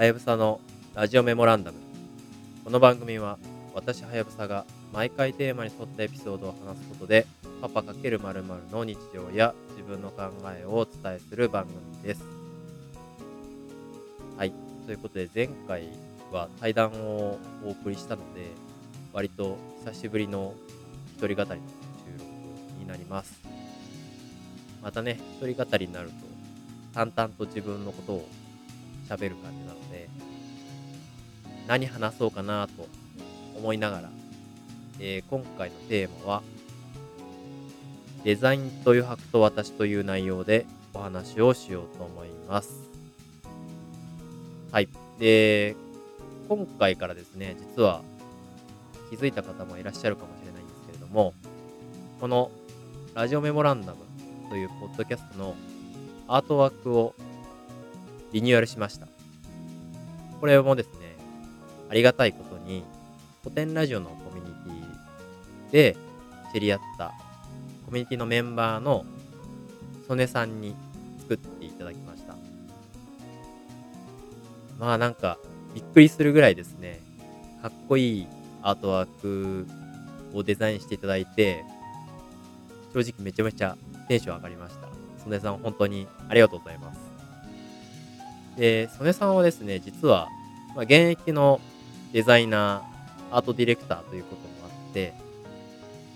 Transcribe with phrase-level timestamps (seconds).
[0.00, 0.62] はやぶさの
[0.94, 1.78] ラジオメモランダム。
[2.64, 3.36] この番組は
[3.74, 7.26] 私はやぶさが毎回テーマに沿ったエピソードを話すことで
[7.60, 8.42] パパ×〇〇
[8.72, 12.24] の日常や自分の考えをお伝えする番組です。
[14.38, 14.54] はい。
[14.86, 15.90] ということで前回
[16.32, 18.46] は対談をお送りしたので
[19.12, 20.54] 割と久しぶりの
[21.18, 21.52] 一人語りの収
[22.18, 22.24] 録
[22.78, 23.38] になります。
[24.82, 26.14] またね、一人語りになると
[26.94, 28.28] 淡々と自分のことを
[29.10, 30.08] 喋る感じなので、
[31.66, 32.86] 何話そうかなと
[33.56, 34.10] 思いながら、
[35.00, 36.42] えー今回のテーマは、
[38.22, 42.88] デザインと余白と私という内容でお話をしようと思います。
[44.70, 44.88] はい。
[45.18, 45.74] で、
[46.48, 48.02] 今回からですね、実は
[49.10, 51.34] 気づいた方もいらっしゃるかもしれないんですけれども、
[52.20, 52.52] この
[53.14, 53.98] ラジオメモランダム
[54.50, 55.56] というポッドキャストの
[56.28, 57.14] アートワークを
[58.32, 59.08] リニューアルしました。
[60.40, 61.16] これもですね、
[61.88, 62.84] ありがたいことに、
[63.42, 65.96] 古典ラジオのコミュニティで
[66.52, 67.14] 知り合った
[67.86, 69.04] コミュニティのメンバーの
[70.06, 70.76] 曽根さんに
[71.22, 72.36] 作っていただきました。
[74.78, 75.38] まあなんか、
[75.74, 77.00] びっくりするぐらいですね、
[77.62, 78.26] かっこいい
[78.62, 79.66] アートワーク
[80.32, 81.64] をデザインしていただいて、
[82.94, 83.76] 正直めちゃめちゃ
[84.08, 84.88] テンション上がりました。
[85.22, 87.09] 曽根さん本当にありがとうございます。
[88.56, 90.28] で、曽根さんはですね、実は、
[90.74, 91.60] まあ、現役の
[92.12, 95.14] デザイナー、アートディレクターということもあって、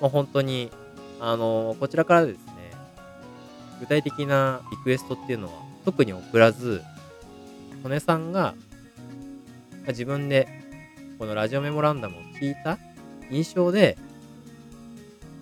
[0.00, 0.70] まあ、本当に、
[1.20, 2.72] あのこちらからですね、
[3.80, 5.52] 具体的なリクエストっていうのは
[5.84, 6.82] 特に送らず、
[7.82, 8.54] 曽根さんが、
[9.72, 10.48] まあ自分で
[11.18, 12.78] このラジオメモランダムを聞いた
[13.30, 13.98] 印象で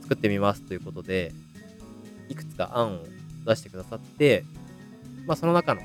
[0.03, 1.33] 作ってみますということで、
[2.29, 3.05] いくつか案を
[3.45, 4.45] 出してくださって、
[5.27, 5.83] まあその中の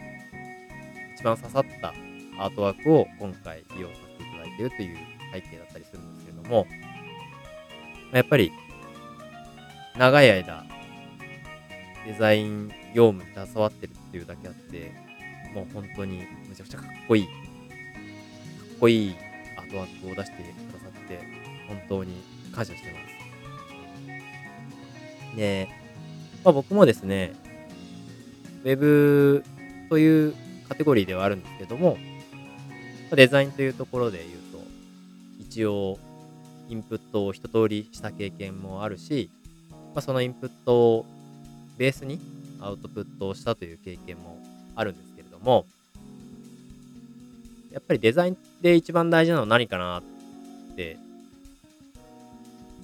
[1.22, 1.94] 一番刺さった
[2.40, 4.98] アートワークを今回利用させていただいているという
[5.32, 6.66] 背景だったりするんですけれども、
[8.12, 8.52] やっぱり
[9.96, 10.66] 長い間
[12.08, 14.92] デザイン業務に携わってるっていうだけあって、
[15.54, 17.36] もう本当にめちゃくちゃかっこいい、かっ
[18.80, 19.16] こいい
[19.60, 21.20] アートワークを出してくださって、
[21.68, 22.16] 本当に
[22.52, 22.98] 感謝してま
[25.32, 25.38] す。
[25.38, 25.70] で、
[26.44, 27.34] まあ、僕もですね、
[28.64, 29.44] ウェブ
[29.88, 30.34] という
[30.72, 31.98] カテゴリーではあるんですけども、
[33.12, 34.64] デザインというところで言うと、
[35.42, 36.00] 一応、
[36.70, 39.30] インプットを一通りした経験もあるし、
[39.94, 41.06] まあ、そのインプットを
[41.78, 42.22] ベースに
[42.62, 44.38] アウトプットをしたという経験も
[44.78, 45.66] あるんですけれども、
[47.74, 50.04] やっぱりデザインで一番大事なのは何かなっ
[50.78, 50.96] て、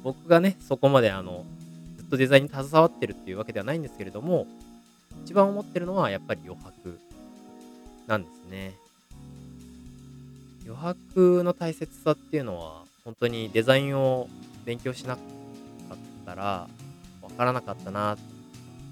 [0.04, 1.46] 僕がね、そこまであの、
[1.96, 4.46] ずっとデザインに携わってるっていうわけではないんですけれども、
[5.24, 7.00] 一番思ってるのはやっぱり余白。
[8.08, 8.74] なんですね。
[10.66, 14.28] 余白の大切さっていうのは、本当にデザインを
[14.66, 15.22] 勉強しなか
[15.94, 16.68] ったら、
[17.22, 18.18] わからなかったなっ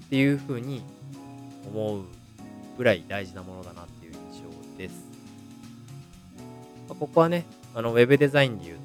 [0.08, 0.82] ていうふうに
[1.66, 2.04] 思う
[2.78, 4.94] ぐらい大事なものだなっていう印象です。
[6.88, 7.44] まあここはね、
[7.74, 8.78] あのウェブデザインで言う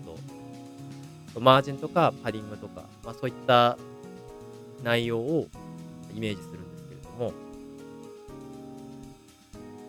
[1.34, 3.78] と、マージンとかパディングとか、まあ、そういった
[4.84, 5.48] 内容を
[6.16, 7.34] イメージするんですけれども、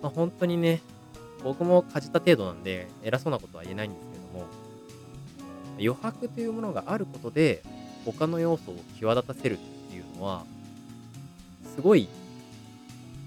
[0.03, 0.83] まあ、本当にね、
[1.45, 4.47] 僕もかじった程度なんで、偉そうなことは言えないんですけども、
[5.75, 7.63] 余白というものがあることで、
[8.05, 9.57] 他の要素を際立たせるっ
[9.91, 10.45] ていうのは、
[11.75, 12.09] すごい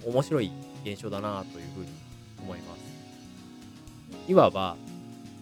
[0.06, 0.52] 面白い
[0.84, 1.88] 現象だなというふうに
[2.42, 4.32] 思います。
[4.32, 4.76] いわば、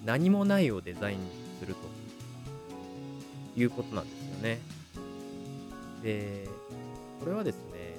[0.05, 1.17] 何もないをデザイン
[1.59, 1.75] する
[3.55, 4.59] ということなんですよね。
[6.03, 6.47] で、
[7.19, 7.97] これはですね、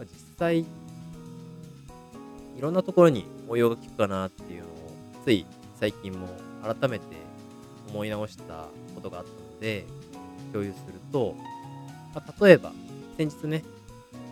[0.00, 0.06] 実
[0.38, 0.66] 際、
[2.56, 4.70] いろんなところに応用が効くかなっていうのを、
[5.24, 5.46] つい
[5.78, 6.28] 最近も
[6.62, 7.04] 改めて
[7.90, 9.84] 思い直したことがあったので、
[10.52, 11.34] 共有すると、
[12.14, 12.72] まあ、例えば、
[13.18, 13.62] 先日ね、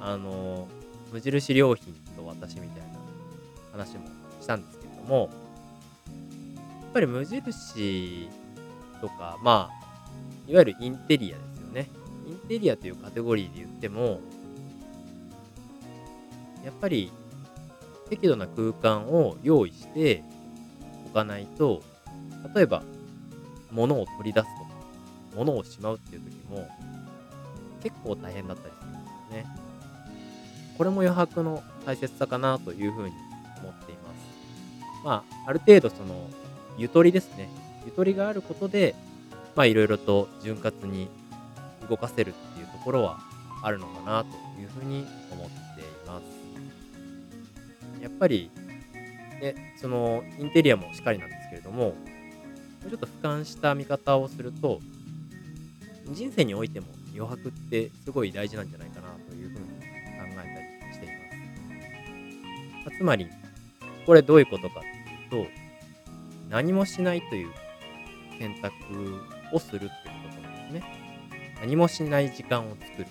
[0.01, 0.67] あの、
[1.13, 2.99] 無印良品と私みたいな
[3.73, 4.07] 話も
[4.41, 5.31] したんですけれども、
[6.07, 8.29] やっぱり無印
[9.01, 11.89] とか、まあ、いわゆるインテリアですよね。
[12.27, 14.21] インテリアというカテゴリーで言っても、
[16.65, 17.13] やっぱり
[18.15, 20.23] 適度な空間を用意して
[21.07, 21.83] おかないと、
[22.55, 22.85] 例えば
[23.73, 24.71] 物を取り出すとか、
[25.35, 26.69] 物をしまうっていう時も
[27.83, 29.47] 結構大変だったりするんですよね。
[30.79, 33.15] これも余白の大切さかなというふうに
[33.61, 34.11] 思っていま
[35.01, 35.05] す。
[35.05, 36.15] まあ、ある程度その、
[36.79, 37.49] ゆとりですね。
[37.85, 38.95] ゆとりがあることで、
[39.57, 41.09] まあいろいろと潤滑に
[41.91, 43.19] 動かせるっていうところは
[43.61, 44.29] あるのかなと
[44.61, 46.44] いうふうに思っています。
[48.05, 48.51] やっぱり
[49.41, 51.95] で、そのインテリアもしっかりなんですけれども、
[52.83, 54.81] ちょっと俯瞰した見方をすると、
[56.13, 59.71] 人生においても余白ってすごい大事なんじゃないかなというふうに考
[60.33, 61.15] えたりしていま
[62.85, 62.91] す。
[62.91, 63.27] まつまり、
[64.05, 64.83] これどういうことかっ
[65.31, 65.51] ていうと、
[66.51, 67.49] 何もしないという
[68.39, 69.19] 選択
[69.51, 70.83] をするっていうことなんですね。
[71.63, 73.07] 何もしない時間を作る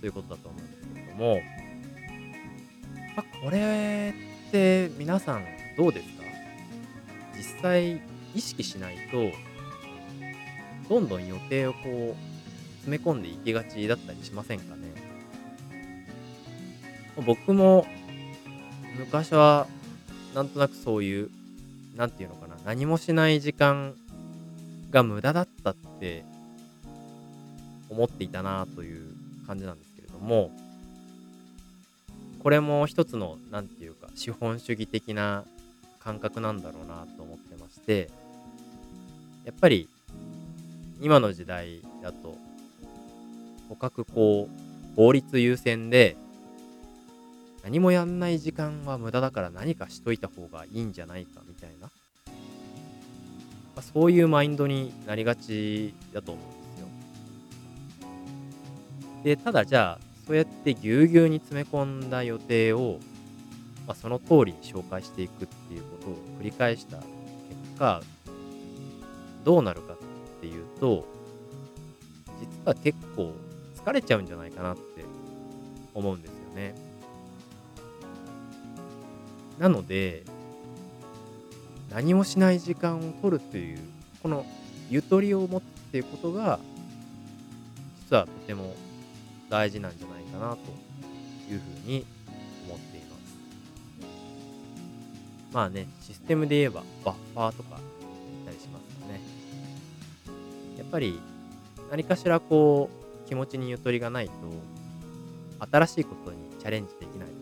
[0.00, 1.40] ということだと思うんですけれども、
[3.16, 4.14] まあ、これ
[4.48, 5.44] って皆さん
[5.76, 6.22] どうですか？
[7.36, 8.00] 実際
[8.34, 9.32] 意識しないと
[10.88, 12.16] どんどん予定をこう
[12.80, 14.82] 詰め込んでいきがちだったりしませんかね？
[17.26, 17.86] 僕も
[18.98, 19.66] 昔は
[20.34, 21.30] なんとなくそういう
[21.96, 23.94] なんていうのかな何もしない時間
[24.90, 26.24] が無駄だったって
[27.88, 29.14] 思っていたなという
[29.46, 30.50] 感じなんですけれども
[32.46, 35.42] これも一つの何て言うか資本主義的な
[35.98, 38.08] 感覚なんだろうなと思ってまして
[39.44, 39.88] やっぱり
[41.00, 42.38] 今の時代だと
[43.68, 46.16] とかくこう法律優先で
[47.64, 51.90] 何もやんない時間は無駄だから何かしといた方がいいんじゃないかみたいな、ま
[53.78, 56.54] あ、そういうマインドになりがちだと思うんで
[58.04, 59.34] すよ。
[59.36, 62.98] でただじゃあそうやってぎゅうぎゅうに詰め込んだ予定を、
[63.86, 67.06] まあ、その通りに紹介していくっていうことを繰り返した結
[67.78, 68.02] 果
[69.44, 69.96] どうなるかっ
[70.40, 71.06] ていうと
[72.40, 73.32] 実は結構
[73.76, 75.04] 疲れちゃうんじゃないかなって
[75.94, 76.74] 思うんですよね。
[79.58, 80.24] なので
[81.88, 83.78] 何もしない時間を取るという
[84.22, 84.44] この
[84.90, 86.58] ゆとりを持つっていうことが
[88.04, 88.74] 実はとても
[89.48, 90.58] 大事なんじゃないかなと
[91.50, 92.04] いうふうに
[92.66, 93.36] 思っています。
[95.52, 99.20] まあね、システムで言えばバッファーとか言ったりしますよね。
[100.78, 101.18] やっぱり
[101.90, 102.90] 何かしらこ
[103.24, 104.32] う気持ちにゆとりがないと
[105.70, 107.38] 新しいことにチャレンジできないとか、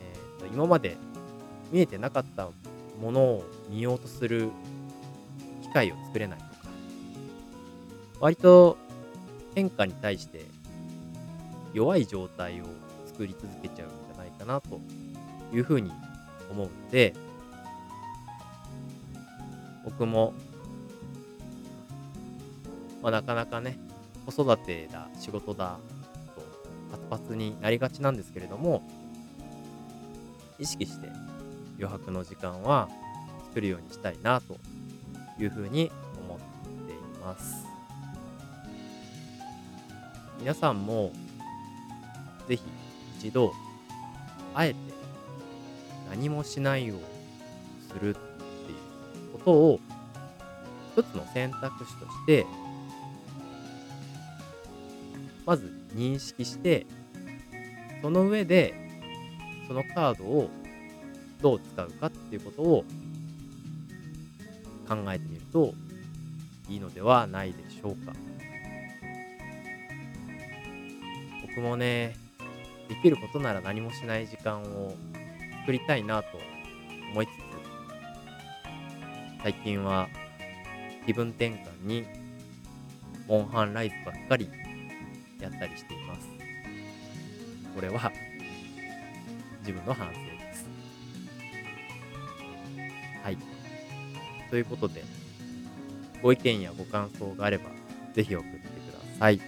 [0.00, 0.96] えー、と今まで
[1.70, 2.48] 見えてなかった
[3.00, 4.50] ものを見ようとする
[5.62, 6.50] 機会を作れないとか
[8.20, 8.76] 割と
[9.54, 10.44] 変化に対して
[11.74, 12.64] 弱い状態を
[13.06, 14.80] 作り続けちゃうんじゃないかなと
[15.52, 15.90] いうふうに
[16.50, 17.14] 思うので
[19.84, 20.32] 僕も、
[23.02, 23.76] まあ、なかなかね
[24.24, 25.78] 子育てだ仕事だ
[26.34, 26.42] と
[26.92, 28.82] パツパツになりがちなんですけれども
[30.58, 31.08] 意識して
[31.78, 32.88] 余白の時間は
[33.48, 34.56] 作るようにしたいなと
[35.38, 35.90] いうふうに
[36.20, 36.38] 思っ
[36.86, 37.66] ています。
[40.38, 41.12] 皆さんも
[42.48, 42.62] ぜひ
[43.18, 43.52] 一度
[44.54, 44.76] あえて
[46.10, 46.94] 何もしないを
[47.88, 48.20] するってい
[49.30, 49.80] うことを
[50.96, 52.46] 一つの選択肢として
[55.44, 56.86] まず認識して
[58.02, 58.74] その上で
[59.66, 60.50] そのカードを
[61.40, 62.84] どう使うかっていうことを
[64.88, 65.74] 考えてみると
[66.68, 68.12] いいのではないでしょうか。
[71.42, 72.16] 僕もね、
[72.88, 74.94] できることなら何もしない時間を
[75.60, 76.38] 作りたいなと
[77.12, 77.32] 思いつつ、
[79.42, 80.08] 最近は
[81.06, 82.04] 気分転換に
[83.26, 84.50] モンハンライズばっかり
[85.40, 86.28] やったりしています。
[87.74, 88.12] これは
[89.60, 90.68] 自分の反省です。
[93.22, 93.38] はい。
[94.50, 95.02] ということで、
[96.22, 97.70] ご意見やご感想があれば、
[98.12, 98.62] ぜひ送ってく
[98.92, 99.38] ださい。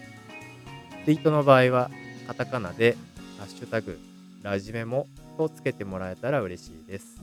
[1.05, 1.91] ツイートの場合は、
[2.27, 2.97] カタカナで、
[3.39, 3.99] ハッシュタグ、
[4.43, 7.21] ラジメモとつけてもらえたら嬉しいです。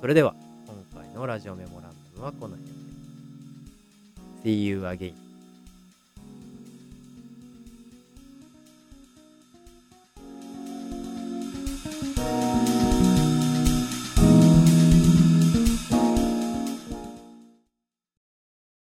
[0.00, 0.34] それでは、
[0.66, 2.76] 今回のラジオメモランダムはこの辺で。
[4.44, 5.25] See you again.